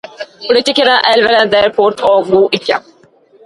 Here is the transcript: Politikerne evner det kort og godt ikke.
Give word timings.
Politikerne 0.45 0.95
evner 1.11 1.45
det 1.53 1.61
kort 1.77 2.03
og 2.13 2.19
godt 2.33 2.53
ikke. 2.61 2.83